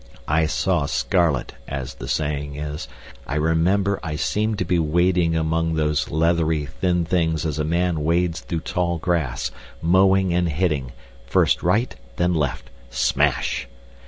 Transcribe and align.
I 0.27 0.47
saw 0.47 0.87
scarlet, 0.87 1.53
as 1.67 1.93
the 1.93 2.07
saying 2.07 2.55
is. 2.55 2.87
I 3.27 3.35
remember 3.35 3.99
I 4.01 4.15
seemed 4.15 4.57
to 4.57 4.65
be 4.65 4.79
wading 4.79 5.35
among 5.35 5.75
those 5.75 6.09
leathery, 6.09 6.65
thin 6.65 7.05
things 7.05 7.45
as 7.45 7.59
a 7.59 7.63
man 7.63 8.03
wades 8.03 8.39
through 8.39 8.61
tall 8.61 8.97
grass, 8.97 9.51
mowing 9.79 10.33
and 10.33 10.49
hitting, 10.49 10.93
first 11.27 11.61
right, 11.61 11.95
then 12.15 12.33
left; 12.33 12.71
smash. 12.89 13.67